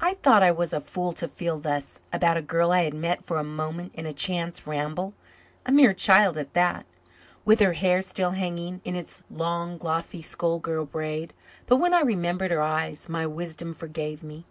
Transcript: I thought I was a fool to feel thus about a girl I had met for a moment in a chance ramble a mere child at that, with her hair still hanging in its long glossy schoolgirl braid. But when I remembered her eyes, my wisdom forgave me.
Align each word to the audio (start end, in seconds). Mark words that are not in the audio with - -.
I 0.00 0.14
thought 0.14 0.42
I 0.42 0.50
was 0.50 0.72
a 0.72 0.80
fool 0.80 1.12
to 1.12 1.28
feel 1.28 1.60
thus 1.60 2.00
about 2.12 2.36
a 2.36 2.42
girl 2.42 2.72
I 2.72 2.82
had 2.82 2.92
met 2.92 3.24
for 3.24 3.38
a 3.38 3.44
moment 3.44 3.94
in 3.94 4.04
a 4.04 4.12
chance 4.12 4.66
ramble 4.66 5.14
a 5.64 5.70
mere 5.70 5.92
child 5.94 6.36
at 6.36 6.54
that, 6.54 6.84
with 7.44 7.60
her 7.60 7.74
hair 7.74 8.02
still 8.02 8.32
hanging 8.32 8.80
in 8.84 8.96
its 8.96 9.22
long 9.30 9.78
glossy 9.78 10.22
schoolgirl 10.22 10.86
braid. 10.86 11.32
But 11.66 11.76
when 11.76 11.94
I 11.94 12.00
remembered 12.00 12.50
her 12.50 12.62
eyes, 12.62 13.08
my 13.08 13.28
wisdom 13.28 13.74
forgave 13.74 14.24
me. 14.24 14.44